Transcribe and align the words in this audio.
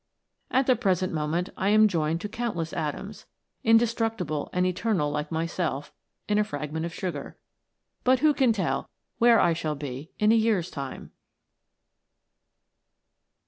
At 0.49 0.65
the 0.65 0.75
present 0.75 1.13
moment 1.13 1.49
I 1.55 1.69
am 1.69 1.87
joined 1.87 2.21
to 2.21 2.27
countless 2.27 2.73
atoms, 2.73 3.27
indestructible 3.63 4.49
and 4.51 4.65
eternal 4.65 5.11
like 5.11 5.31
myself, 5.31 5.93
in 6.27 6.39
a 6.39 6.43
fragment 6.43 6.87
of 6.87 6.91
sugar, 6.95 7.37
but 8.03 8.17
who 8.17 8.33
can 8.33 8.51
tell 8.51 8.89
where 9.19 9.39
I 9.39 9.53
shall 9.53 9.75
be 9.75 10.09
in 10.17 10.31
a 10.31 10.35
year's 10.35 10.71
time 10.71 11.11